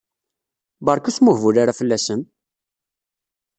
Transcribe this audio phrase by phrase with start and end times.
[0.85, 2.21] Berka ur smuhbul ara fell-asen!